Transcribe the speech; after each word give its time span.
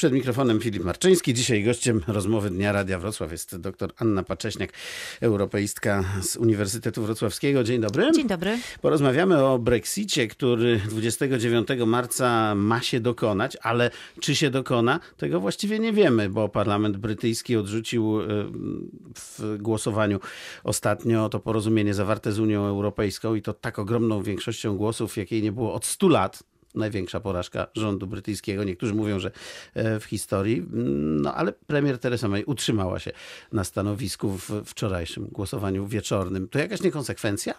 Przed 0.00 0.12
mikrofonem 0.12 0.60
Filip 0.60 0.84
Marczyński. 0.84 1.34
Dzisiaj 1.34 1.64
gościem 1.64 2.00
rozmowy 2.06 2.50
Dnia 2.50 2.72
Radia 2.72 2.98
Wrocław 2.98 3.32
jest 3.32 3.56
dr 3.56 3.92
Anna 3.96 4.22
Pacześniak, 4.22 4.72
europeistka 5.20 6.04
z 6.22 6.36
Uniwersytetu 6.36 7.02
Wrocławskiego. 7.02 7.64
Dzień 7.64 7.80
dobry. 7.80 8.10
Dzień 8.14 8.28
dobry. 8.28 8.58
Porozmawiamy 8.80 9.44
o 9.44 9.58
Brexicie, 9.58 10.28
który 10.28 10.80
29 10.90 11.68
marca 11.86 12.54
ma 12.54 12.80
się 12.80 13.00
dokonać, 13.00 13.56
ale 13.62 13.90
czy 14.20 14.34
się 14.36 14.50
dokona, 14.50 15.00
tego 15.16 15.40
właściwie 15.40 15.78
nie 15.78 15.92
wiemy, 15.92 16.28
bo 16.28 16.48
parlament 16.48 16.96
brytyjski 16.96 17.56
odrzucił 17.56 18.20
e, 18.20 18.26
w 19.14 19.56
głosowaniu 19.58 20.20
ostatnio 20.64 21.28
to 21.28 21.40
porozumienie 21.40 21.94
zawarte 21.94 22.32
z 22.32 22.38
Unią 22.38 22.66
Europejską 22.66 23.34
i 23.34 23.42
to 23.42 23.52
tak 23.52 23.78
ogromną 23.78 24.22
większością 24.22 24.76
głosów, 24.76 25.16
jakiej 25.16 25.42
nie 25.42 25.52
było 25.52 25.74
od 25.74 25.86
100 25.86 26.08
lat 26.08 26.49
największa 26.74 27.20
porażka 27.20 27.66
rządu 27.74 28.06
brytyjskiego. 28.06 28.64
Niektórzy 28.64 28.94
mówią, 28.94 29.18
że 29.18 29.30
e, 29.74 30.00
w 30.00 30.04
historii. 30.04 30.66
No 31.22 31.34
ale 31.34 31.52
premier 31.52 31.98
Theresa 31.98 32.28
May 32.28 32.44
utrzymała 32.44 32.98
się 32.98 33.12
na 33.52 33.64
stanowisku 33.64 34.30
w 34.38 34.50
wczorajszym 34.64 35.26
głosowaniu 35.26 35.86
wieczornym. 35.86 36.48
To 36.48 36.58
jakaś 36.58 36.82
niekonsekwencja? 36.82 37.54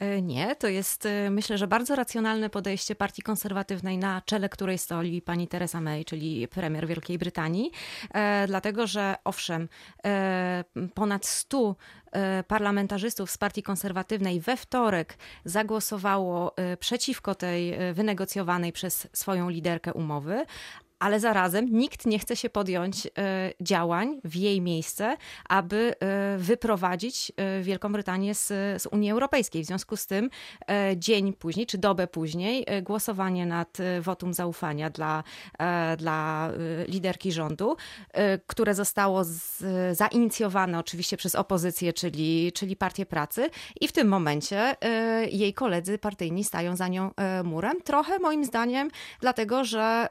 E, 0.00 0.22
nie, 0.22 0.56
to 0.56 0.68
jest 0.68 1.06
e, 1.06 1.30
myślę, 1.30 1.58
że 1.58 1.66
bardzo 1.66 1.96
racjonalne 1.96 2.50
podejście 2.50 2.94
partii 2.94 3.22
konserwatywnej, 3.22 3.98
na 3.98 4.22
czele 4.24 4.48
której 4.48 4.78
stoi 4.78 5.22
pani 5.22 5.48
Theresa 5.48 5.80
May, 5.80 6.04
czyli 6.04 6.48
premier 6.48 6.86
Wielkiej 6.86 7.18
Brytanii, 7.18 7.70
dlatego 8.46 8.86
że 8.86 9.14
owszem, 9.24 9.68
ponad 10.94 11.26
100 11.26 11.76
parlamentarzystów 12.48 13.30
z 13.30 13.38
partii 13.38 13.62
konserwatywnej 13.62 14.40
we 14.40 14.56
wtorek 14.56 15.18
zagłosowało 15.44 16.54
przeciwko 16.80 17.34
tej 17.34 17.74
wynegocjowanej 17.94 18.72
przez 18.72 19.08
swoją 19.12 19.48
liderkę 19.48 19.92
umowy, 19.92 20.44
ale 20.98 21.20
zarazem 21.20 21.66
nikt 21.70 22.06
nie 22.06 22.18
chce 22.18 22.36
się 22.36 22.50
podjąć 22.50 23.06
e, 23.06 23.10
działań 23.60 24.20
w 24.24 24.36
jej 24.36 24.60
miejsce, 24.60 25.16
aby 25.48 25.94
e, 26.00 26.38
wyprowadzić 26.38 27.32
e, 27.36 27.62
Wielką 27.62 27.92
Brytanię 27.92 28.34
z, 28.34 28.46
z, 28.82 28.86
Unii 28.86 29.10
Europejskiej. 29.10 29.62
W 29.62 29.66
związku 29.66 29.96
z 29.96 30.06
tym 30.06 30.30
dzień 30.96 31.32
później, 31.32 31.66
czy 31.66 31.78
dobę 31.78 32.06
później, 32.06 32.66
głosowanie 32.82 33.46
nad 33.46 33.78
wotum 34.00 34.34
zaufania 34.34 34.90
dla, 34.90 35.24
dla 35.98 36.50
liderki 36.88 37.32
rządu, 37.32 37.76
które 38.46 38.74
zostało 38.74 39.24
z, 39.24 39.64
zainicjowane 39.96 40.78
oczywiście 40.78 41.16
przez 41.16 41.34
opozycję, 41.34 41.92
czyli, 41.92 42.52
czyli 42.52 42.76
Partię 42.76 43.06
Pracy 43.06 43.50
i 43.80 43.88
w 43.88 43.92
tym 43.92 44.08
momencie 44.08 44.76
jej 45.30 45.54
koledzy 45.54 45.98
partyjni 45.98 46.44
stają 46.44 46.76
za 46.76 46.88
nią 46.88 47.10
murem. 47.44 47.82
Trochę 47.84 48.18
moim 48.18 48.44
zdaniem 48.44 48.90
dlatego, 49.20 49.64
że 49.64 50.08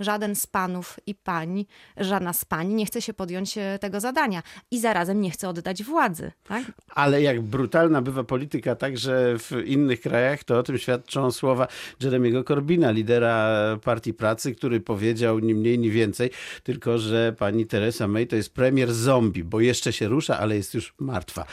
żaden 0.00 0.17
żaden 0.18 0.36
z 0.36 0.46
panów 0.46 1.00
i 1.06 1.14
pań, 1.14 1.64
żadna 1.96 2.32
z 2.32 2.44
pań 2.44 2.68
nie 2.68 2.86
chce 2.86 3.02
się 3.02 3.14
podjąć 3.14 3.58
e, 3.58 3.78
tego 3.80 4.00
zadania 4.00 4.42
i 4.70 4.80
zarazem 4.80 5.20
nie 5.20 5.30
chce 5.30 5.48
oddać 5.48 5.84
władzy. 5.84 6.32
Tak? 6.44 6.64
Ale 6.94 7.22
jak 7.22 7.40
brutalna 7.40 8.02
bywa 8.02 8.24
polityka 8.24 8.74
także 8.74 9.38
w 9.38 9.52
innych 9.66 10.00
krajach, 10.00 10.44
to 10.44 10.58
o 10.58 10.62
tym 10.62 10.78
świadczą 10.78 11.30
słowa 11.30 11.68
Jeremiego 12.02 12.44
Corbina, 12.44 12.90
lidera 12.90 13.58
Partii 13.84 14.14
Pracy, 14.14 14.54
który 14.54 14.80
powiedział 14.80 15.38
ni 15.38 15.54
mniej, 15.54 15.78
ni 15.78 15.90
więcej, 15.90 16.30
tylko 16.62 16.98
że 16.98 17.34
pani 17.38 17.66
Teresa 17.66 18.08
May 18.08 18.26
to 18.26 18.36
jest 18.36 18.54
premier 18.54 18.92
zombie, 18.92 19.44
bo 19.44 19.60
jeszcze 19.60 19.92
się 19.92 20.08
rusza, 20.08 20.38
ale 20.38 20.56
jest 20.56 20.74
już 20.74 20.94
martwa. 20.98 21.46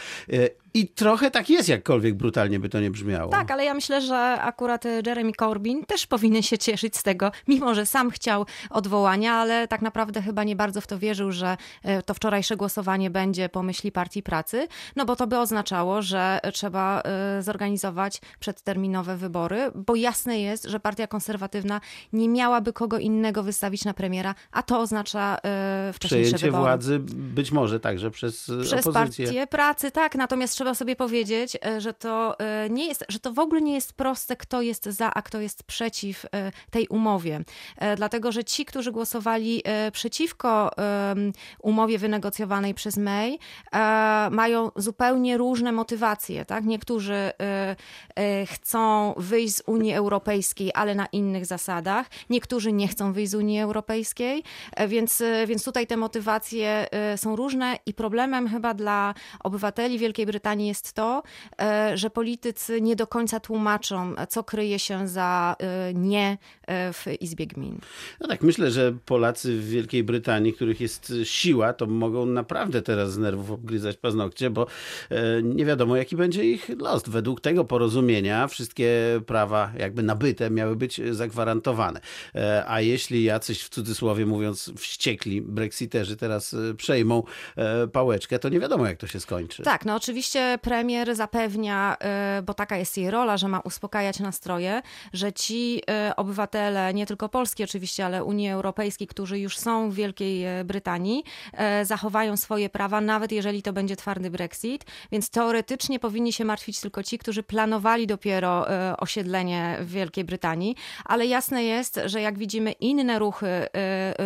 I 0.75 0.87
trochę 0.87 1.31
tak 1.31 1.49
jest, 1.49 1.69
jakkolwiek 1.69 2.15
brutalnie 2.15 2.59
by 2.59 2.69
to 2.69 2.79
nie 2.79 2.91
brzmiało. 2.91 3.31
Tak, 3.31 3.51
ale 3.51 3.65
ja 3.65 3.73
myślę, 3.73 4.01
że 4.01 4.17
akurat 4.41 4.85
e, 4.85 5.01
Jeremy 5.05 5.31
Corbyn 5.39 5.85
też 5.85 6.07
powinien 6.07 6.43
się 6.43 6.57
cieszyć 6.57 6.97
z 6.97 7.03
tego, 7.03 7.31
mimo 7.47 7.75
że 7.75 7.85
sam 7.85 8.09
chciał 8.09 8.45
odwołania, 8.69 9.33
ale 9.33 9.67
tak 9.67 9.81
naprawdę 9.81 10.21
chyba 10.21 10.43
nie 10.43 10.55
bardzo 10.55 10.81
w 10.81 10.87
to 10.87 10.99
wierzył, 10.99 11.31
że 11.31 11.57
e, 11.83 12.03
to 12.03 12.13
wczorajsze 12.13 12.57
głosowanie 12.57 13.09
będzie 13.09 13.49
po 13.49 13.63
myśli 13.63 13.91
Partii 13.91 14.23
Pracy, 14.23 14.67
no 14.95 15.05
bo 15.05 15.15
to 15.15 15.27
by 15.27 15.37
oznaczało, 15.37 16.01
że 16.01 16.39
trzeba 16.53 17.01
e, 17.01 17.43
zorganizować 17.43 18.21
przedterminowe 18.39 19.17
wybory, 19.17 19.71
bo 19.75 19.95
jasne 19.95 20.39
jest, 20.39 20.63
że 20.63 20.79
Partia 20.79 21.07
Konserwatywna 21.07 21.81
nie 22.13 22.29
miałaby 22.29 22.73
kogo 22.73 22.97
innego 22.97 23.43
wystawić 23.43 23.85
na 23.85 23.93
premiera, 23.93 24.35
a 24.51 24.63
to 24.63 24.79
oznacza 24.79 25.37
wcześniejsze 25.93 26.07
Przejęcie 26.07 26.45
wybory. 26.45 26.63
władzy 26.63 26.99
być 27.09 27.51
może 27.51 27.79
także 27.79 28.11
przez, 28.11 28.51
przez 28.61 28.87
opozycję. 28.87 29.25
Partię 29.25 29.47
Pracy, 29.47 29.91
tak, 29.91 30.15
natomiast 30.15 30.55
trzeba 30.65 30.75
sobie 30.75 30.95
powiedzieć, 30.95 31.57
e, 31.65 31.81
że 31.81 31.93
to 31.93 32.39
e, 32.39 32.69
nie 32.69 32.87
jest, 32.87 33.05
że 33.09 33.19
to 33.19 33.33
w 33.33 33.39
ogóle 33.39 33.61
nie 33.61 33.73
jest 33.73 33.93
proste, 33.93 34.35
kto 34.35 34.61
jest 34.61 34.85
za, 34.85 35.13
a 35.13 35.21
kto 35.21 35.41
jest 35.41 35.63
przeciw 35.63 36.25
e, 36.25 36.51
tej 36.71 36.87
umowie. 36.87 37.41
Dlatego, 37.95 38.31
że 38.31 38.43
ci, 38.43 38.65
którzy 38.65 38.91
głosowali 38.91 39.63
przeciwko 39.91 40.71
umowie 41.59 41.97
wynegocjowanej 41.97 42.73
przez 42.73 42.97
May, 42.97 43.39
mają 44.31 44.71
zupełnie 44.75 45.37
różne 45.37 45.71
motywacje. 45.71 46.45
Tak? 46.45 46.65
Niektórzy 46.65 47.31
chcą 48.45 49.13
wyjść 49.17 49.55
z 49.55 49.63
Unii 49.65 49.93
Europejskiej, 49.93 50.71
ale 50.73 50.95
na 50.95 51.05
innych 51.05 51.45
zasadach. 51.45 52.07
Niektórzy 52.29 52.73
nie 52.73 52.87
chcą 52.87 53.13
wyjść 53.13 53.31
z 53.31 53.35
Unii 53.35 53.59
Europejskiej, 53.59 54.43
więc, 54.87 55.23
więc 55.47 55.63
tutaj 55.63 55.87
te 55.87 55.97
motywacje 55.97 56.87
są 57.15 57.35
różne 57.35 57.77
i 57.85 57.93
problemem 57.93 58.49
chyba 58.49 58.73
dla 58.73 59.13
obywateli 59.43 59.99
Wielkiej 59.99 60.25
Brytanii 60.25 60.54
jest 60.59 60.93
to, 60.93 61.23
e, 61.61 61.97
że 61.97 62.09
politycy 62.09 62.81
nie 62.81 62.95
do 62.95 63.07
końca 63.07 63.39
tłumaczą, 63.39 64.15
co 64.29 64.43
kryje 64.43 64.79
się 64.79 65.07
za 65.07 65.55
e, 65.59 65.93
nie 65.93 66.37
e, 66.67 66.93
w 66.93 67.05
Izbie 67.21 67.47
Gmin. 67.47 67.79
No 68.19 68.27
tak, 68.27 68.41
myślę, 68.41 68.71
że 68.71 68.93
Polacy 69.05 69.57
w 69.57 69.69
Wielkiej 69.69 70.03
Brytanii, 70.03 70.53
których 70.53 70.81
jest 70.81 71.13
siła, 71.23 71.73
to 71.73 71.85
mogą 71.85 72.25
naprawdę 72.25 72.81
teraz 72.81 73.11
z 73.11 73.17
nerwów 73.17 73.51
obgryzać 73.51 73.97
paznokcie, 73.97 74.49
bo 74.49 74.67
nie 75.43 75.65
wiadomo, 75.65 75.95
jaki 75.95 76.15
będzie 76.15 76.43
ich 76.43 76.69
los. 76.79 77.03
Według 77.07 77.41
tego 77.41 77.65
porozumienia 77.65 78.47
wszystkie 78.47 79.21
prawa 79.25 79.71
jakby 79.77 80.03
nabyte 80.03 80.49
miały 80.49 80.75
być 80.75 81.01
zagwarantowane. 81.11 81.99
A 82.67 82.81
jeśli 82.81 83.23
jacyś, 83.23 83.63
w 83.63 83.69
cudzysłowie 83.69 84.25
mówiąc, 84.25 84.71
wściekli 84.77 85.41
brexiterzy 85.41 86.17
teraz 86.17 86.55
przejmą 86.77 87.23
pałeczkę, 87.91 88.39
to 88.39 88.49
nie 88.49 88.59
wiadomo, 88.59 88.85
jak 88.87 88.97
to 88.97 89.07
się 89.07 89.19
skończy. 89.19 89.63
Tak, 89.63 89.85
no 89.85 89.95
oczywiście 89.95 90.44
premier 90.61 91.15
zapewnia, 91.15 91.97
y, 92.39 92.41
bo 92.41 92.53
taka 92.53 92.77
jest 92.77 92.97
jej 92.97 93.11
rola, 93.11 93.37
że 93.37 93.47
ma 93.47 93.59
uspokajać 93.59 94.19
nastroje, 94.19 94.81
że 95.13 95.33
ci 95.33 95.81
y, 96.09 96.15
obywatele, 96.15 96.93
nie 96.93 97.05
tylko 97.05 97.29
Polski 97.29 97.63
oczywiście, 97.63 98.05
ale 98.05 98.23
Unii 98.23 98.49
Europejskiej, 98.49 99.07
którzy 99.07 99.39
już 99.39 99.57
są 99.57 99.89
w 99.89 99.95
Wielkiej 99.95 100.59
y, 100.59 100.63
Brytanii, 100.63 101.23
zachowają 101.83 102.37
swoje 102.37 102.69
prawa, 102.69 103.01
nawet 103.01 103.31
jeżeli 103.31 103.61
to 103.61 103.73
będzie 103.73 103.95
twardy 103.95 104.29
Brexit. 104.29 104.85
Więc 105.11 105.29
teoretycznie 105.29 105.99
powinni 105.99 106.33
się 106.33 106.45
martwić 106.45 106.79
tylko 106.79 107.03
ci, 107.03 107.17
którzy 107.17 107.43
planowali 107.43 108.07
dopiero 108.07 108.65
osiedlenie 108.97 109.77
w 109.81 109.91
Wielkiej 109.91 110.23
Brytanii, 110.23 110.75
ale 111.05 111.25
jasne 111.25 111.63
jest, 111.63 111.99
że 112.05 112.21
jak 112.21 112.37
widzimy 112.37 112.71
inne 112.71 113.19
ruchy 113.19 113.47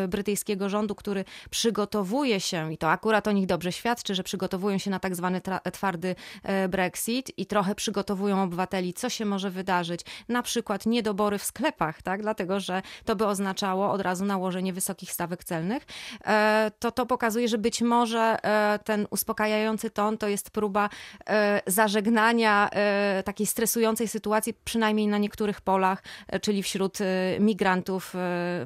brytyjskiego 0.08 0.70
rządu, 0.70 0.96
który 0.96 1.26
przygotowuje 1.50 2.40
się, 2.40 2.74
i 2.74 2.78
to 2.78 2.92
akurat 2.92 3.28
o 3.28 3.32
nich 3.32 3.46
dobrze 3.46 3.72
świadczy, 3.72 4.16
że 4.16 4.24
przygotowują 4.24 4.78
się 4.78 4.92
na 4.92 5.00
tak 5.00 5.16
zwany 5.16 5.42
twardy 5.74 5.99
E, 6.44 6.70
Brexit 6.70 7.32
i 7.38 7.46
trochę 7.46 7.76
przygotowują 7.76 8.44
obywateli, 8.44 8.94
co 8.94 9.10
się 9.10 9.26
może 9.26 9.50
wydarzyć. 9.52 10.02
Na 10.30 10.44
przykład 10.44 10.86
niedobory 10.86 11.38
w 11.38 11.44
sklepach, 11.44 12.02
tak? 12.02 12.22
dlatego 12.22 12.60
że 12.60 12.82
to 13.06 13.16
by 13.16 13.26
oznaczało 13.26 13.92
od 13.92 14.02
razu 14.02 14.26
nałożenie 14.26 14.74
wysokich 14.74 15.12
stawek 15.12 15.44
celnych. 15.44 15.86
E, 16.26 16.72
to 16.80 16.92
to 16.92 17.06
pokazuje, 17.06 17.48
że 17.48 17.58
być 17.58 17.82
może 17.82 18.38
e, 18.44 18.80
ten 18.84 19.08
uspokajający 19.10 19.90
ton 19.90 20.18
to 20.18 20.28
jest 20.28 20.50
próba 20.52 20.90
zażegnania 21.68 22.70
takiej 23.26 23.46
stresującej 23.46 24.08
sytuacji, 24.08 24.54
przynajmniej 24.66 25.08
na 25.08 25.18
niektórych 25.18 25.62
polach, 25.62 26.04
czyli 26.42 26.64
wśród 26.64 26.98
migrantów, 27.40 28.14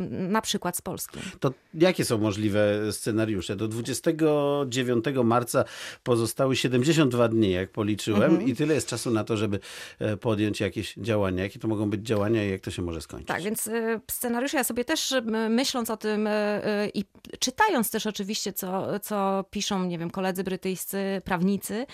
na 0.10 0.42
przykład 0.42 0.78
z 0.78 0.82
Polski. 0.82 1.20
To 1.40 1.54
jakie 1.74 2.06
są 2.06 2.18
możliwe 2.18 2.92
scenariusze? 2.92 3.56
Do 3.56 3.68
29 3.68 5.06
marca 5.24 5.66
pozostały 6.04 6.56
72 6.56 7.23
dni, 7.28 7.52
jak 7.52 7.72
policzyłem, 7.72 8.32
mhm. 8.32 8.50
i 8.50 8.56
tyle 8.56 8.74
jest 8.74 8.88
czasu 8.88 9.12
na 9.12 9.24
to, 9.24 9.38
żeby 9.38 9.60
e, 10.00 10.18
podjąć 10.18 10.60
jakieś 10.60 10.94
działania. 10.96 11.44
Jakie 11.44 11.60
to 11.60 11.68
mogą 11.68 11.90
być 11.90 12.02
działania 12.02 12.46
i 12.46 12.50
jak 12.52 12.62
to 12.62 12.72
się 12.72 12.82
może 12.82 13.02
skończyć? 13.02 13.28
Tak, 13.28 13.42
więc 13.42 13.68
e, 13.68 14.00
scenariusze 14.12 14.58
ja 14.58 14.64
sobie 14.64 14.86
też 14.86 15.14
myśląc 15.50 15.90
o 15.90 15.98
tym 15.98 16.28
e, 16.28 16.62
i 16.94 17.06
czytając 17.40 17.92
też 17.92 18.08
oczywiście, 18.08 18.54
co, 18.54 19.00
co 19.00 19.46
piszą, 19.52 19.84
nie 19.84 19.98
wiem, 19.98 20.10
koledzy 20.10 20.44
brytyjscy, 20.44 21.22
prawnicy, 21.26 21.86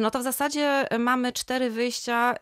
no 0.00 0.10
to 0.10 0.18
w 0.18 0.22
zasadzie 0.22 0.86
mamy 0.98 1.32
cztery 1.32 1.70
wyjścia. 1.70 2.34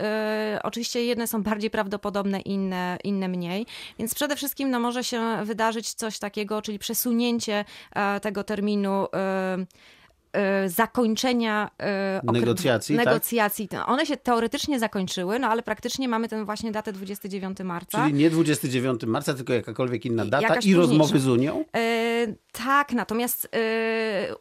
Oczywiście 0.62 1.04
jedne 1.04 1.26
są 1.26 1.42
bardziej 1.42 1.70
prawdopodobne, 1.70 2.40
inne, 2.40 2.98
inne 3.04 3.28
mniej. 3.28 3.66
Więc 3.98 4.14
przede 4.14 4.36
wszystkim 4.36 4.70
no, 4.70 4.80
może 4.80 5.04
się 5.04 5.44
wydarzyć 5.44 5.94
coś 5.94 6.18
takiego, 6.18 6.62
czyli 6.62 6.78
przesunięcie 6.78 7.64
tego 8.22 8.44
terminu 8.44 9.06
zakończenia 10.66 11.70
negocjacji. 12.32 12.96
negocjacji. 12.96 13.68
Tak? 13.68 13.88
One 13.88 14.06
się 14.06 14.16
teoretycznie 14.16 14.78
zakończyły, 14.78 15.38
no 15.38 15.48
ale 15.48 15.62
praktycznie 15.62 16.08
mamy 16.08 16.28
ten 16.28 16.44
właśnie 16.44 16.72
datę 16.72 16.92
29 16.92 17.58
marca. 17.64 18.02
Czyli 18.02 18.14
nie 18.14 18.30
29 18.30 19.02
marca, 19.06 19.34
tylko 19.34 19.52
jakakolwiek 19.52 20.04
inna 20.06 20.24
data 20.24 20.48
Jakaś 20.48 20.66
i 20.66 20.74
rozmowy 20.74 21.20
z 21.20 21.28
Unią? 21.28 21.64
tak, 22.52 22.92
natomiast 22.92 23.48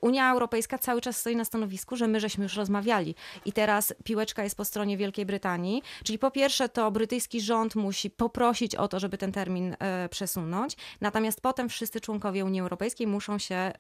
Unia 0.01 0.31
Europejska 0.31 0.77
cały 0.77 1.01
czas 1.01 1.17
stoi 1.17 1.35
na 1.35 1.45
stanowisku, 1.45 1.95
że 1.95 2.07
my 2.07 2.19
żeśmy 2.19 2.43
już 2.43 2.55
rozmawiali 2.55 3.15
i 3.45 3.53
teraz 3.53 3.93
piłeczka 4.03 4.43
jest 4.43 4.57
po 4.57 4.65
stronie 4.65 4.97
Wielkiej 4.97 5.25
Brytanii. 5.25 5.83
Czyli 6.03 6.19
po 6.19 6.31
pierwsze 6.31 6.69
to 6.69 6.91
brytyjski 6.91 7.41
rząd 7.41 7.75
musi 7.75 8.09
poprosić 8.09 8.75
o 8.75 8.87
to, 8.87 8.99
żeby 8.99 9.17
ten 9.17 9.31
termin 9.31 9.75
przesunąć, 10.09 10.77
natomiast 11.01 11.41
potem 11.41 11.69
wszyscy 11.69 12.01
członkowie 12.01 12.45
Unii 12.45 12.61
Europejskiej 12.61 13.07
muszą 13.07 13.37
się 13.37 13.71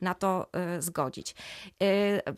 na 0.00 0.14
to 0.14 0.46
zgodzić. 0.78 1.34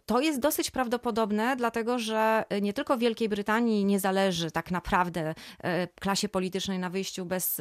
To 0.06 0.20
jest 0.20 0.40
dosyć 0.40 0.70
prawdopodobne, 0.70 1.56
dlatego 1.56 1.98
że 1.98 2.44
nie 2.62 2.72
tylko 2.72 2.98
Wielkiej 2.98 3.28
Brytanii 3.28 3.84
nie 3.84 4.00
zależy 4.00 4.50
tak 4.50 4.70
naprawdę 4.70 5.34
klasie 6.00 6.28
politycznej 6.28 6.78
na 6.78 6.90
wyjściu 6.90 7.26
bez, 7.26 7.60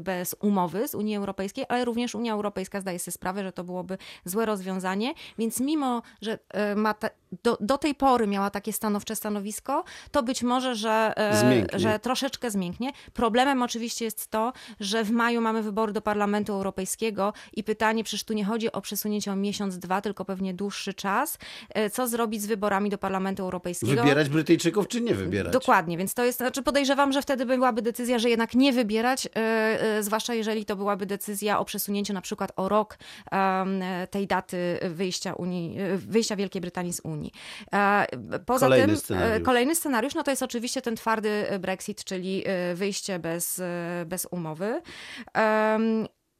bez 0.00 0.36
umowy 0.40 0.88
z 0.88 0.94
Unii 0.94 1.16
Europejskiej, 1.16 1.64
ale 1.68 1.84
również 1.84 2.14
Unia 2.14 2.32
Europejska 2.32 2.80
zdaje 2.80 2.98
sobie 2.98 3.12
sprawę, 3.12 3.42
że 3.42 3.52
to 3.52 3.64
byłoby 3.64 3.98
złe 4.24 4.46
rozwiązanie, 4.46 5.14
więc 5.38 5.60
mimo, 5.60 6.02
że 6.20 6.38
ma 6.76 6.94
te, 6.94 7.10
do, 7.42 7.58
do 7.60 7.78
tej 7.78 7.94
pory 7.94 8.26
miała 8.26 8.50
takie 8.50 8.72
stanowcze 8.72 9.16
stanowisko, 9.16 9.84
to 10.10 10.22
być 10.22 10.42
może, 10.42 10.74
że, 10.74 11.14
że 11.72 11.98
troszeczkę 11.98 12.50
zmięknie. 12.50 12.92
Problemem 13.12 13.62
oczywiście 13.62 14.04
jest 14.04 14.30
to, 14.30 14.52
że 14.80 15.04
w 15.04 15.10
maju 15.10 15.40
mamy 15.40 15.62
wybory 15.62 15.92
do 15.92 16.02
Parlamentu 16.02 16.52
Europejskiego 16.52 17.32
i 17.52 17.64
pytanie, 17.64 18.04
przecież 18.04 18.24
tu 18.24 18.32
nie 18.32 18.44
chodzi 18.44 18.72
o 18.72 18.80
przesunięcie 18.80 19.32
o 19.32 19.36
miesiąc, 19.36 19.78
dwa, 19.78 20.00
tylko 20.00 20.24
pewnie 20.24 20.54
dłuższy 20.82 20.94
czas. 20.94 21.38
E, 21.68 21.90
co 21.90 22.08
zrobić 22.08 22.42
z 22.42 22.46
wyborami 22.46 22.90
do 22.90 22.98
Parlamentu 22.98 23.42
Europejskiego? 23.42 24.02
Wybierać 24.02 24.28
Brytyjczyków, 24.28 24.88
czy 24.88 25.00
nie 25.00 25.14
wybierać? 25.14 25.52
Dokładnie, 25.52 25.98
więc 25.98 26.14
to 26.14 26.24
jest, 26.24 26.38
znaczy 26.38 26.62
podejrzewam, 26.62 27.12
że 27.12 27.22
wtedy 27.22 27.46
byłaby 27.46 27.82
decyzja, 27.82 28.18
że 28.18 28.30
jednak 28.30 28.54
nie 28.54 28.72
wybierać, 28.72 29.24
yy, 29.24 30.02
zwłaszcza 30.02 30.34
jeżeli 30.34 30.64
to 30.64 30.76
byłaby 30.76 31.06
decyzja 31.06 31.58
o 31.58 31.64
przesunięciu 31.64 32.12
na 32.12 32.20
przykład 32.20 32.52
o 32.56 32.68
rok 32.68 32.98
tej 34.10 34.26
daty 34.26 34.78
wyjścia, 34.90 35.32
Unii, 35.32 35.76
wyjścia 35.96 36.36
Wielkiej 36.36 36.60
Brytanii 36.60 36.92
z 36.92 37.00
Unii. 37.00 37.32
Poza 38.46 38.66
kolejny 38.66 38.86
tym, 38.86 38.96
scenariusz. 38.96 39.44
kolejny 39.44 39.74
scenariusz, 39.74 40.14
no 40.14 40.22
to 40.22 40.30
jest 40.30 40.42
oczywiście 40.42 40.82
ten 40.82 40.96
twardy 40.96 41.46
Brexit, 41.60 42.04
czyli 42.04 42.44
wyjście 42.74 43.18
bez, 43.18 43.62
bez 44.06 44.26
umowy. 44.30 44.82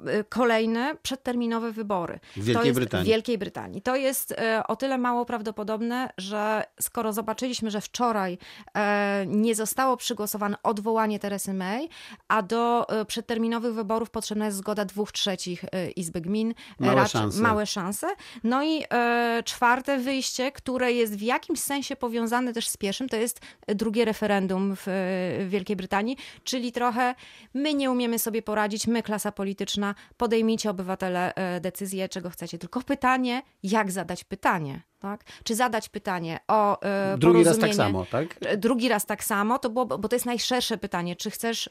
Y, 0.08 0.24
kolejne 0.28 0.96
przedterminowe 1.02 1.72
wybory. 1.72 2.18
W 2.36 2.44
Wielkiej 2.44 2.72
Brytanii. 2.72 3.04
W 3.04 3.08
Wielkiej 3.08 3.38
Brytanii. 3.38 3.82
To 3.82 3.96
jest 3.96 4.30
y, 4.30 4.36
o 4.68 4.76
tyle 4.76 4.98
mało 4.98 5.24
prawdopodobne, 5.24 6.10
że 6.18 6.64
skoro 6.80 7.12
zobaczyliśmy, 7.12 7.70
że 7.70 7.80
wczoraj 7.80 8.38
e, 8.74 9.24
nie 9.26 9.54
zostało 9.54 9.96
przegłosowane 9.96 10.56
odwołanie 10.62 11.18
Teresy 11.18 11.54
May, 11.54 11.88
a 12.28 12.42
do 12.42 12.88
e, 12.88 13.04
przedterminowych 13.04 13.74
wyborów 13.74 14.10
potrzebna 14.10 14.46
jest 14.46 14.56
zgoda 14.56 14.84
dwóch 14.84 15.12
trzecich 15.12 15.64
e, 15.64 15.90
Izby 15.90 16.20
Gmin. 16.20 16.54
Małe 16.78 17.08
szanse. 17.08 17.42
Małe 17.42 17.66
szanse. 17.66 18.06
No 18.44 18.64
i 18.64 18.82
czwarte 19.44 19.98
wyjście, 19.98 20.52
które 20.52 20.92
jest 20.92 21.16
w 21.16 21.22
jakimś 21.22 21.60
sensie 21.60 21.96
powiązane 21.96 22.52
też 22.52 22.68
z 22.68 22.76
pierwszym, 22.76 23.08
to 23.08 23.16
jest 23.16 23.40
drugie 23.66 24.04
referendum 24.04 24.76
w 24.76 24.86
Wielkiej 25.48 25.76
Brytanii, 25.76 26.16
czyli 26.44 26.72
trochę 26.72 27.14
my 27.54 27.74
nie 27.74 27.90
umiemy 27.90 28.18
sobie 28.18 28.42
poradzić, 28.42 28.86
my 28.86 29.02
klasa 29.02 29.32
polityczna 29.32 29.91
podejmijcie 30.16 30.70
obywatele 30.70 31.34
e, 31.34 31.60
decyzję, 31.60 32.08
czego 32.08 32.30
chcecie. 32.30 32.58
Tylko 32.58 32.82
pytanie, 32.82 33.42
jak 33.62 33.90
zadać 33.90 34.24
pytanie. 34.24 34.82
Tak? 35.02 35.24
Czy 35.44 35.54
zadać 35.54 35.88
pytanie 35.88 36.38
o 36.48 36.82
e, 36.82 37.18
Drugi 37.18 37.44
raz 37.44 37.58
tak 37.58 37.74
samo, 37.74 38.06
tak? 38.10 38.36
E, 38.40 38.56
drugi 38.56 38.88
raz 38.88 39.06
tak 39.06 39.24
samo, 39.24 39.58
to 39.58 39.70
było, 39.70 39.86
bo 39.86 40.08
to 40.08 40.16
jest 40.16 40.26
najszersze 40.26 40.78
pytanie, 40.78 41.16
czy 41.16 41.30
chcesz 41.30 41.70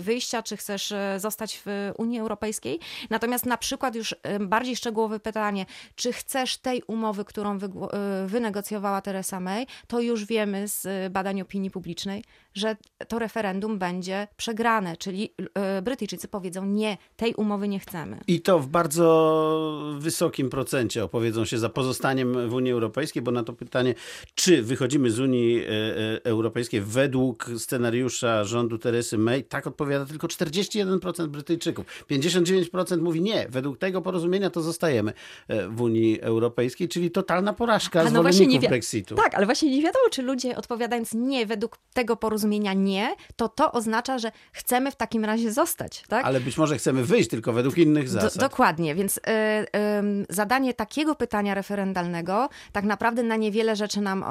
wyjścia, 0.00 0.42
czy 0.42 0.56
chcesz 0.56 0.94
zostać 1.18 1.62
w 1.66 1.92
Unii 1.98 2.20
Europejskiej. 2.20 2.80
Natomiast 3.10 3.46
na 3.46 3.56
przykład 3.56 3.94
już 3.94 4.14
bardziej 4.40 4.76
szczegółowe 4.76 5.20
pytanie, 5.20 5.66
czy 5.94 6.12
chcesz 6.12 6.56
tej 6.56 6.82
umowy, 6.86 7.24
którą 7.24 7.58
wynegocjowała 8.26 9.00
Teresa 9.00 9.40
May, 9.40 9.66
to 9.86 10.00
już 10.00 10.24
wiemy 10.24 10.68
z 10.68 11.12
badań 11.12 11.40
opinii 11.40 11.70
publicznej, 11.70 12.24
że 12.54 12.76
to 13.08 13.18
referendum 13.18 13.78
będzie 13.78 14.28
przegrane, 14.36 14.96
czyli 14.96 15.34
Brytyjczycy 15.82 16.28
powiedzą 16.28 16.64
nie, 16.64 16.96
tej 17.16 17.34
umowy 17.34 17.68
nie 17.68 17.78
chcemy. 17.78 18.18
I 18.26 18.40
to 18.40 18.58
w 18.58 18.68
bardzo 18.68 19.94
wysokim 19.98 20.50
procencie 20.50 21.04
opowiedzą 21.04 21.44
się 21.44 21.58
za 21.58 21.68
pozostaniem 21.68 22.23
w 22.24 22.54
Unii 22.54 22.72
Europejskiej, 22.72 23.22
bo 23.22 23.30
na 23.30 23.44
to 23.44 23.52
pytanie, 23.52 23.94
czy 24.34 24.62
wychodzimy 24.62 25.10
z 25.10 25.20
Unii 25.20 25.58
e, 25.58 25.68
e, 25.68 26.24
Europejskiej 26.24 26.80
według 26.80 27.50
scenariusza 27.58 28.44
rządu 28.44 28.78
Teresy 28.78 29.18
May, 29.18 29.44
tak 29.44 29.66
odpowiada 29.66 30.06
tylko 30.06 30.26
41% 30.26 31.26
Brytyjczyków. 31.26 31.86
59% 32.10 33.00
mówi 33.00 33.20
nie, 33.20 33.46
według 33.48 33.78
tego 33.78 34.02
porozumienia 34.02 34.50
to 34.50 34.62
zostajemy 34.62 35.12
e, 35.48 35.68
w 35.68 35.80
Unii 35.80 36.20
Europejskiej, 36.20 36.88
czyli 36.88 37.10
totalna 37.10 37.52
porażka 37.52 38.04
no 38.04 38.10
zwolenników 38.10 38.68
Brexitu. 38.68 39.14
Tak, 39.14 39.34
ale 39.34 39.46
właśnie 39.46 39.70
nie 39.70 39.82
wiadomo, 39.82 40.04
czy 40.10 40.22
ludzie 40.22 40.56
odpowiadając 40.56 41.14
nie 41.14 41.46
według 41.46 41.78
tego 41.92 42.16
porozumienia 42.16 42.72
nie, 42.72 43.14
to 43.36 43.48
to 43.48 43.72
oznacza, 43.72 44.18
że 44.18 44.32
chcemy 44.52 44.90
w 44.90 44.96
takim 44.96 45.24
razie 45.24 45.52
zostać, 45.52 46.04
tak? 46.08 46.24
Ale 46.24 46.40
być 46.40 46.58
może 46.58 46.76
chcemy 46.76 47.04
wyjść 47.04 47.30
tylko 47.30 47.52
według 47.52 47.78
innych 47.78 48.08
zasad. 48.08 48.34
Do, 48.34 48.40
dokładnie, 48.40 48.94
więc 48.94 49.16
y, 49.16 49.20
y, 49.20 50.26
zadanie 50.28 50.74
takiego 50.74 51.14
pytania 51.14 51.54
referendalnego 51.54 52.13
tak 52.72 52.84
naprawdę 52.84 53.22
na 53.22 53.36
niewiele 53.36 53.76
rzeczy 53.76 54.00
nam 54.00 54.22
y, 54.22 54.26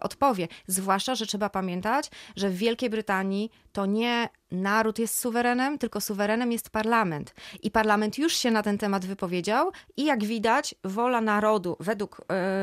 odpowie. 0.00 0.48
Zwłaszcza, 0.66 1.14
że 1.14 1.26
trzeba 1.26 1.48
pamiętać, 1.48 2.10
że 2.36 2.50
w 2.50 2.56
Wielkiej 2.56 2.90
Brytanii 2.90 3.50
to 3.72 3.86
nie 3.86 4.28
naród 4.50 4.98
jest 4.98 5.20
suwerenem, 5.20 5.78
tylko 5.78 6.00
suwerenem 6.00 6.52
jest 6.52 6.70
parlament. 6.70 7.34
I 7.62 7.70
parlament 7.70 8.18
już 8.18 8.36
się 8.36 8.50
na 8.50 8.62
ten 8.62 8.78
temat 8.78 9.06
wypowiedział 9.06 9.72
i 9.96 10.04
jak 10.04 10.24
widać, 10.24 10.74
wola 10.84 11.20
narodu 11.20 11.76
według 11.80 12.20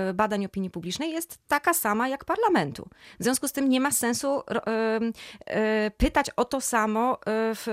y, 0.10 0.14
badań 0.14 0.46
opinii 0.46 0.70
publicznej 0.70 1.12
jest 1.12 1.40
taka 1.48 1.74
sama 1.74 2.08
jak 2.08 2.26
parlamentu. 2.26 2.90
W 3.20 3.24
związku 3.24 3.48
z 3.48 3.52
tym 3.52 3.70
nie 3.70 3.80
ma 3.80 3.92
sensu 3.92 4.40
y, 4.40 5.92
pytać 5.98 6.30
o 6.36 6.46
to 6.46 6.62
samo 6.62 7.18
w, 7.28 7.64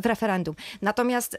w 0.00 0.06
referendum. 0.06 0.54
Natomiast 0.82 1.38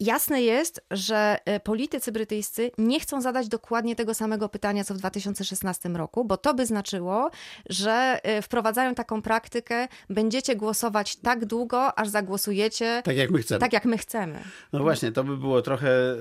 Jasne 0.00 0.42
jest, 0.42 0.80
że 0.90 1.36
e, 1.44 1.60
politycy 1.60 2.12
brytyjscy 2.12 2.70
nie 2.78 3.00
chcą 3.00 3.20
zadać 3.20 3.48
dokładnie 3.48 3.96
tego 3.96 4.14
samego 4.14 4.48
pytania, 4.48 4.84
co 4.84 4.94
w 4.94 4.98
2016 4.98 5.88
roku, 5.88 6.24
bo 6.24 6.36
to 6.36 6.54
by 6.54 6.66
znaczyło, 6.66 7.30
że 7.70 8.20
e, 8.22 8.42
wprowadzają 8.42 8.94
taką 8.94 9.22
praktykę, 9.22 9.88
będziecie 10.10 10.56
głosować 10.56 11.16
tak 11.16 11.44
długo, 11.44 11.98
aż 11.98 12.08
zagłosujecie 12.08 13.02
tak, 13.04 13.16
jak 13.16 13.30
my 13.30 13.38
chcemy. 13.38 13.60
Tak, 13.60 13.72
jak 13.72 13.84
my 13.84 13.98
chcemy. 13.98 14.38
No 14.72 14.82
właśnie, 14.82 15.12
to 15.12 15.24
by 15.24 15.36
było 15.36 15.62
trochę 15.62 15.90
e, 15.90 16.16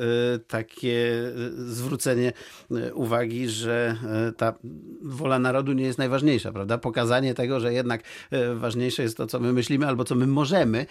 takie 0.47 1.07
zwrócenie 1.57 2.33
uwagi, 2.93 3.49
że 3.49 3.95
ta 4.37 4.53
wola 5.01 5.39
narodu 5.39 5.73
nie 5.73 5.83
jest 5.83 5.99
najważniejsza, 5.99 6.51
prawda? 6.51 6.77
Pokazanie 6.77 7.33
tego, 7.33 7.59
że 7.59 7.73
jednak 7.73 8.03
ważniejsze 8.55 9.03
jest 9.03 9.17
to, 9.17 9.27
co 9.27 9.39
my 9.39 9.53
myślimy 9.53 9.87
albo 9.87 10.03
co 10.03 10.15
my 10.15 10.27
możemy, 10.27 10.85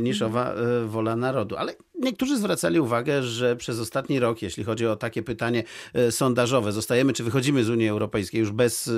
niż 0.00 0.22
mhm. 0.22 0.32
owa 0.32 0.54
wola 0.86 1.16
narodu. 1.16 1.56
Ale 1.56 1.74
niektórzy 1.98 2.27
zwracali 2.36 2.80
uwagę, 2.80 3.22
że 3.22 3.56
przez 3.56 3.80
ostatni 3.80 4.20
rok, 4.20 4.42
jeśli 4.42 4.64
chodzi 4.64 4.86
o 4.86 4.96
takie 4.96 5.22
pytanie 5.22 5.64
e, 5.94 6.12
sondażowe, 6.12 6.72
zostajemy 6.72 7.12
czy 7.12 7.24
wychodzimy 7.24 7.64
z 7.64 7.68
Unii 7.70 7.88
Europejskiej 7.88 8.40
już 8.40 8.50
bez 8.50 8.88
e, 8.88 8.92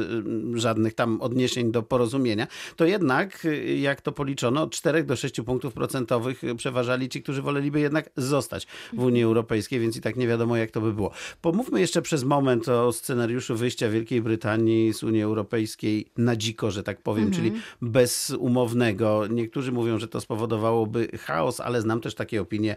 żadnych 0.55 0.95
tam 0.95 1.21
odniesień 1.21 1.73
do 1.73 1.83
porozumienia, 1.83 2.47
to 2.77 2.85
jednak, 2.85 3.45
e, 3.45 3.77
jak 3.77 4.01
to 4.01 4.13
policzono, 4.13 4.63
od 4.63 4.71
4 4.71 5.05
do 5.05 5.17
6 5.17 5.41
punktów 5.41 5.75
procentowych 5.75 6.43
przeważali 6.57 7.09
ci, 7.09 7.23
którzy 7.23 7.43
woleliby 7.43 7.81
jednak 7.81 8.11
zostać 8.17 8.67
w 8.93 9.03
Unii 9.03 9.23
Europejskiej, 9.23 9.81
więc 9.81 9.97
i 9.97 10.01
tak 10.01 10.17
nie 10.17 10.29
wiadomo, 10.29 10.57
jak 10.57 10.71
to 10.71 10.81
by 10.81 10.93
było. 10.93 11.11
Pomówmy 11.41 11.81
jeszcze 11.81 12.03
przez 12.03 12.25
moment 12.25 12.69
o 12.69 12.93
scenariuszu 12.93 13.57
wyjścia 13.57 13.89
Wielkiej 13.89 14.23
Brytanii 14.23 14.95
z 14.95 15.03
Unii 15.03 15.23
Europejskiej 15.23 16.07
na 16.17 16.37
dziko, 16.37 16.71
że 16.71 16.83
tak 16.83 17.03
powiem, 17.03 17.27
mhm. 17.27 17.45
czyli 17.45 17.63
bezumownego. 17.83 19.27
Niektórzy 19.31 19.73
mówią, 19.73 19.99
że 19.99 20.09
to 20.09 20.21
spowodowałoby 20.21 21.09
chaos, 21.19 21.61
ale 21.61 21.81
znam 21.81 22.01
też 22.01 22.15
takie 22.15 22.41
opinie, 22.41 22.77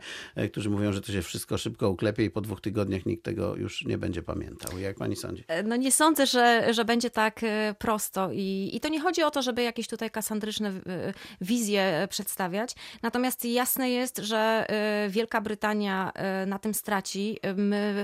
którzy 0.50 0.70
mówią, 0.70 0.94
że 0.94 1.02
to 1.02 1.12
się 1.12 1.22
wszystko 1.22 1.58
szybko 1.58 1.90
uklepie 1.90 2.24
i 2.26 2.30
po 2.30 2.42
dwóch 2.42 2.62
tygodniach 2.62 3.06
nikt 3.06 3.24
tego 3.24 3.56
już 3.56 3.86
nie 3.86 3.98
będzie 3.98 4.24
pamiętał. 4.24 4.80
Jak 4.80 4.98
pani 4.98 5.16
sądzi? 5.16 5.44
E, 5.48 5.64
no 5.64 5.76
nie 5.76 5.92
sądzę, 5.92 6.26
że, 6.26 6.74
że 6.74 6.86
będzie 6.86 7.10
tak 7.10 7.44
e, 7.44 7.76
prosto 7.80 8.30
I, 8.32 8.70
i 8.74 8.80
to 8.80 8.90
nie 8.90 9.02
chodzi 9.02 9.24
o 9.24 9.32
to, 9.32 9.42
żeby 9.42 9.64
jakieś 9.64 9.88
tutaj 9.88 10.12
kasandryczne 10.12 10.70
e, 10.70 11.14
wizje 11.42 12.08
przedstawiać. 12.10 12.76
Natomiast 13.02 13.46
jasne 13.46 13.90
jest, 13.90 14.18
że 14.18 14.66
Wielka 15.10 15.42
Brytania 15.42 16.12
na 16.48 16.60
tym 16.60 16.74
straci. 16.74 17.40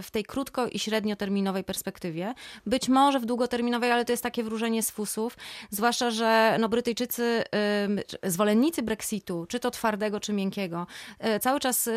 W 0.01 0.11
tej 0.11 0.23
krótko 0.23 0.67
i 0.67 0.79
średnioterminowej 0.79 1.63
perspektywie, 1.63 2.33
być 2.65 2.89
może 2.89 3.19
w 3.19 3.25
długoterminowej, 3.25 3.91
ale 3.91 4.05
to 4.05 4.13
jest 4.13 4.23
takie 4.23 4.43
wróżenie 4.43 4.83
z 4.83 4.91
fusów, 4.91 5.37
zwłaszcza, 5.69 6.11
że 6.11 6.57
no 6.59 6.69
Brytyjczycy, 6.69 7.43
zwolennicy 8.23 8.83
Brexitu, 8.83 9.45
czy 9.49 9.59
to 9.59 9.71
twardego, 9.71 10.19
czy 10.19 10.33
miękkiego, 10.33 10.87
cały 11.41 11.59
czas 11.59 11.89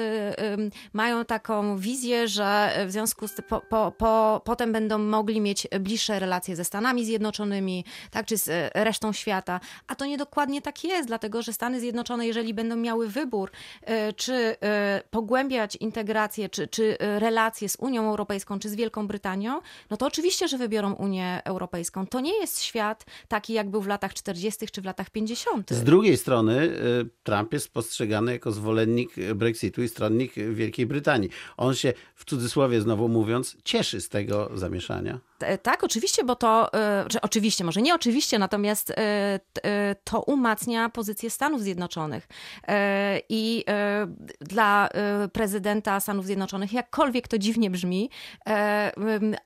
mają 0.92 1.24
taką 1.24 1.76
wizję, 1.76 2.28
że 2.28 2.72
w 2.86 2.92
związku 2.92 3.28
z 3.28 3.32
po, 3.48 3.60
po, 3.60 3.92
po, 3.98 4.42
potem 4.44 4.72
będą 4.72 4.98
mogli 4.98 5.40
mieć 5.40 5.66
bliższe 5.80 6.18
relacje 6.18 6.56
ze 6.56 6.64
Stanami 6.64 7.04
Zjednoczonymi, 7.04 7.84
tak, 8.10 8.26
czy 8.26 8.36
z 8.36 8.72
resztą 8.74 9.12
świata. 9.12 9.60
A 9.86 9.94
to 9.94 10.06
nie 10.06 10.18
dokładnie 10.18 10.62
tak 10.62 10.84
jest, 10.84 11.08
dlatego 11.08 11.42
że 11.42 11.52
Stany 11.52 11.80
Zjednoczone, 11.80 12.26
jeżeli 12.26 12.54
będą 12.54 12.76
miały 12.76 13.08
wybór, 13.08 13.50
czy 14.16 14.56
pogłębiać 15.10 15.76
integrację, 15.76 16.48
czy, 16.48 16.68
czy 16.68 16.96
relacje 16.98 17.68
z 17.68 17.76
Unią 17.76 18.08
Europejską, 18.08 18.58
czy 18.58 18.68
z 18.68 18.74
Wielką 18.74 19.06
Brytanią, 19.06 19.60
no 19.90 19.96
to 19.96 20.06
oczywiście, 20.06 20.48
że 20.48 20.58
wybiorą 20.58 20.92
Unię 20.92 21.40
Europejską. 21.44 22.06
To 22.06 22.20
nie 22.20 22.40
jest 22.40 22.62
świat 22.62 23.06
taki, 23.28 23.52
jak 23.52 23.70
był 23.70 23.82
w 23.82 23.86
latach 23.86 24.14
40. 24.14 24.66
czy 24.72 24.82
w 24.82 24.84
latach 24.84 25.10
50. 25.10 25.70
Z 25.70 25.82
drugiej 25.82 26.16
strony 26.16 26.62
y, 26.62 27.08
Trump 27.22 27.52
jest 27.52 27.72
postrzegany 27.72 28.32
jako 28.32 28.52
zwolennik 28.52 29.14
Brexitu 29.34 29.82
i 29.82 29.88
stronnik 29.88 30.21
Wielkiej 30.52 30.86
Brytanii. 30.86 31.30
On 31.56 31.74
się, 31.74 31.92
w 32.14 32.24
cudzysłowie 32.24 32.80
znowu 32.80 33.08
mówiąc, 33.08 33.56
cieszy 33.64 34.00
z 34.00 34.08
tego 34.08 34.50
zamieszania. 34.54 35.18
Tak, 35.62 35.84
oczywiście, 35.84 36.24
bo 36.24 36.36
to, 36.36 36.70
czy 37.10 37.20
oczywiście, 37.20 37.64
może 37.64 37.82
nie 37.82 37.94
oczywiście, 37.94 38.38
natomiast 38.38 38.90
y, 38.90 38.94
to 40.04 40.22
umacnia 40.22 40.88
pozycję 40.88 41.30
Stanów 41.30 41.62
Zjednoczonych. 41.62 42.28
I 43.28 43.64
dla 44.40 44.88
prezydenta 45.32 46.00
Stanów 46.00 46.26
Zjednoczonych, 46.26 46.72
jakkolwiek 46.72 47.28
to 47.28 47.38
dziwnie 47.38 47.70
brzmi, 47.70 48.10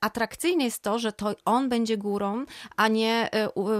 atrakcyjne 0.00 0.64
jest 0.64 0.82
to, 0.82 0.98
że 0.98 1.12
to 1.12 1.34
on 1.44 1.68
będzie 1.68 1.96
górą, 1.96 2.44
a 2.76 2.88
nie 2.88 3.30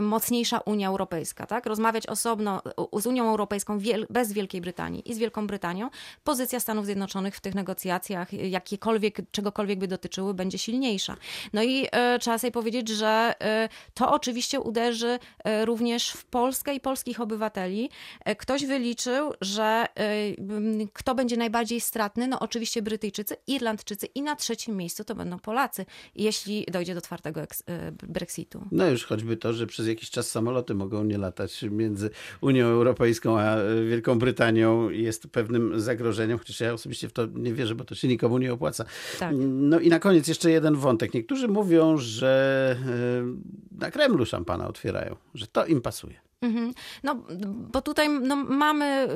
mocniejsza 0.00 0.58
Unia 0.58 0.88
Europejska. 0.88 1.46
Tak? 1.46 1.66
Rozmawiać 1.66 2.06
osobno 2.06 2.62
z 2.92 3.06
Unią 3.06 3.30
Europejską 3.30 3.78
bez 4.10 4.32
Wielkiej 4.32 4.60
Brytanii 4.60 5.10
i 5.10 5.14
z 5.14 5.18
Wielką 5.18 5.46
Brytanią, 5.46 5.90
pozycja 6.24 6.60
Stanów 6.60 6.84
Zjednoczonych 6.84 7.36
w 7.36 7.40
tych 7.40 7.54
negocjacjach, 7.54 8.32
jakiekolwiek, 8.32 9.18
czegokolwiek 9.30 9.78
by 9.78 9.88
dotyczyły, 9.88 10.34
będzie 10.34 10.58
silniejsza. 10.58 11.16
No 11.52 11.62
i 11.62 11.86
e, 11.92 12.05
trzeba 12.20 12.38
sobie 12.38 12.50
powiedzieć, 12.50 12.88
że 12.88 13.34
e, 13.40 13.68
to 13.94 14.12
oczywiście 14.12 14.60
uderzy 14.60 15.18
e, 15.44 15.64
również 15.64 16.10
w 16.10 16.24
Polskę 16.24 16.74
i 16.74 16.80
polskich 16.80 17.20
obywateli. 17.20 17.90
E, 18.24 18.36
ktoś 18.36 18.66
wyliczył, 18.66 19.32
że 19.40 19.86
e, 19.94 20.88
kto 20.92 21.14
będzie 21.14 21.36
najbardziej 21.36 21.80
stratny? 21.80 22.28
No 22.28 22.38
oczywiście 22.40 22.82
Brytyjczycy, 22.82 23.36
Irlandczycy 23.46 24.06
i 24.06 24.22
na 24.22 24.36
trzecim 24.36 24.76
miejscu 24.76 25.04
to 25.04 25.14
będą 25.14 25.38
Polacy, 25.38 25.86
jeśli 26.14 26.66
dojdzie 26.72 26.94
do 26.94 27.00
twardego 27.00 27.40
e, 27.40 27.46
Brexitu. 27.92 28.64
No 28.72 28.86
już 28.86 29.04
choćby 29.04 29.36
to, 29.36 29.52
że 29.52 29.66
przez 29.66 29.86
jakiś 29.86 30.10
czas 30.10 30.30
samoloty 30.30 30.74
mogą 30.74 31.04
nie 31.04 31.18
latać 31.18 31.62
między 31.70 32.10
Unią 32.40 32.66
Europejską 32.66 33.38
a 33.38 33.56
Wielką 33.88 34.18
Brytanią 34.18 34.90
jest 34.90 35.28
pewnym 35.28 35.80
zagrożeniem, 35.80 36.38
chociaż 36.38 36.60
ja 36.60 36.72
osobiście 36.72 37.08
w 37.08 37.12
to 37.12 37.26
nie 37.26 37.54
wierzę, 37.54 37.74
bo 37.74 37.84
to 37.84 37.94
się 37.94 38.08
nikomu 38.08 38.38
nie 38.38 38.52
opłaca. 38.52 38.84
Tak. 39.18 39.34
No 39.38 39.80
i 39.80 39.88
na 39.88 39.98
koniec 39.98 40.28
jeszcze 40.28 40.50
jeden 40.50 40.74
wątek. 40.74 41.14
Niektórzy 41.14 41.48
mówią, 41.48 41.95
że 41.98 42.76
e, 42.80 43.78
na 43.78 43.90
Kremlu 43.90 44.26
szampana 44.26 44.68
otwierają, 44.68 45.16
że 45.34 45.46
to 45.46 45.66
im 45.66 45.82
pasuje. 45.82 46.25
Mhm. 46.46 46.74
No, 47.02 47.16
bo 47.46 47.82
tutaj 47.82 48.08
no, 48.10 48.36
mamy 48.36 49.08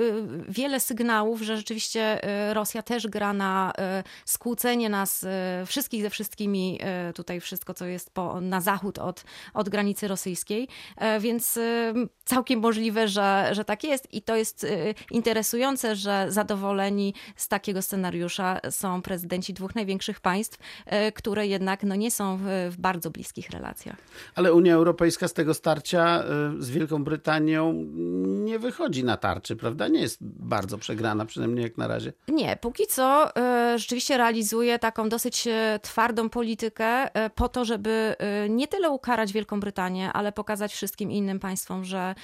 y, 0.48 0.52
wiele 0.52 0.80
sygnałów, 0.80 1.42
że 1.42 1.56
rzeczywiście 1.56 2.24
y, 2.50 2.54
Rosja 2.54 2.82
też 2.82 3.06
gra 3.06 3.32
na 3.32 3.72
y, 4.00 4.04
skłócenie 4.24 4.88
nas 4.88 5.26
wszystkich 5.66 6.02
ze 6.02 6.10
wszystkimi, 6.10 6.78
tutaj 7.14 7.40
wszystko, 7.40 7.74
co 7.74 7.86
jest 7.86 8.14
po, 8.14 8.40
na 8.40 8.60
zachód 8.60 8.98
od, 8.98 9.24
od 9.54 9.68
granicy 9.68 10.08
rosyjskiej, 10.08 10.68
e, 10.96 11.20
więc 11.20 11.58
całkiem 12.24 12.60
możliwe, 12.60 13.08
że, 13.08 13.48
że 13.52 13.64
tak 13.64 13.84
jest 13.84 14.14
i 14.14 14.22
to 14.22 14.36
jest 14.36 14.66
interesujące, 15.10 15.96
że 15.96 16.26
zadowoleni 16.28 17.14
z 17.36 17.48
takiego 17.48 17.82
scenariusza 17.82 18.60
są 18.70 19.02
prezydenci 19.02 19.52
dwóch 19.52 19.74
największych 19.74 20.20
państw, 20.20 20.58
które 21.14 21.46
jednak 21.46 21.82
no, 21.82 21.94
nie 21.94 22.10
są 22.10 22.36
w, 22.36 22.70
w 22.70 22.76
bardzo 22.76 23.10
bliskich 23.10 23.50
relacjach. 23.50 23.96
Ale 24.34 24.54
Unia 24.54 24.74
Europejska 24.74 25.28
z 25.28 25.32
tego 25.32 25.54
starcia 25.54 26.24
z 26.58 26.70
Wielką 26.70 27.04
Brytanią 27.04 27.19
Brytanią 27.20 27.72
nie 28.44 28.58
wychodzi 28.58 29.04
na 29.04 29.16
tarczy, 29.16 29.56
prawda? 29.56 29.88
Nie 29.88 30.00
jest 30.00 30.18
bardzo 30.20 30.78
przegrana, 30.78 31.24
przynajmniej 31.26 31.62
jak 31.62 31.78
na 31.78 31.88
razie. 31.88 32.12
Nie, 32.28 32.56
póki 32.60 32.86
co 32.86 33.30
y, 33.74 33.78
rzeczywiście 33.78 34.16
realizuje 34.16 34.78
taką 34.78 35.08
dosyć 35.08 35.46
e, 35.46 35.78
twardą 35.82 36.28
politykę 36.28 37.06
y, 37.26 37.30
po 37.30 37.48
to, 37.48 37.64
żeby 37.64 38.16
y, 38.46 38.50
nie 38.50 38.68
tyle 38.68 38.90
ukarać 38.90 39.32
Wielką 39.32 39.60
Brytanię, 39.60 40.12
ale 40.12 40.32
pokazać 40.32 40.72
wszystkim 40.72 41.10
innym 41.10 41.38
państwom, 41.40 41.84
że 41.84 42.14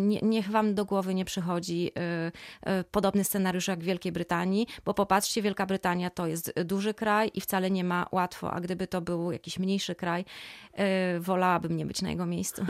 nie, 0.00 0.20
niech 0.22 0.50
wam 0.50 0.74
do 0.74 0.84
głowy 0.84 1.14
nie 1.14 1.24
przychodzi 1.24 1.92
podobny 2.90 3.24
scenariusz 3.24 3.68
jak 3.68 3.80
w 3.80 3.82
Wielkiej 3.82 4.12
Brytanii, 4.12 4.66
bo 4.84 4.94
popatrzcie, 4.94 5.42
Wielka 5.42 5.66
Brytania 5.66 6.10
to 6.10 6.26
jest 6.26 6.52
duży 6.64 6.94
kraj 6.94 7.30
i 7.34 7.40
wcale 7.40 7.70
nie 7.70 7.84
ma 7.84 8.06
łatwo, 8.12 8.52
a 8.52 8.60
gdyby 8.60 8.86
to 8.86 9.00
był 9.00 9.32
jakiś 9.32 9.58
mniejszy 9.58 9.94
kraj, 9.94 10.24
wolałabym 11.20 11.76
nie 11.76 11.86
być 11.86 12.02
na 12.02 12.10
jego 12.10 12.26
miejscu. 12.26 12.64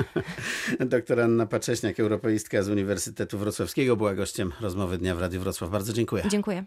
Doktor 0.80 1.21
Anna 1.21 1.47
Pacześniak, 1.57 2.01
europeistka 2.01 2.63
z 2.63 2.69
Uniwersytetu 2.69 3.39
Wrocławskiego, 3.39 3.97
była 3.97 4.15
gościem 4.15 4.53
rozmowy 4.61 4.99
Dnia 4.99 5.15
w 5.15 5.21
Radiu 5.21 5.41
Wrocław. 5.41 5.71
Bardzo 5.71 5.93
dziękuję. 5.93 6.25
Dziękuję. 6.31 6.65